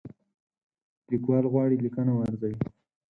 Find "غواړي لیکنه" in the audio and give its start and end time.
1.53-2.11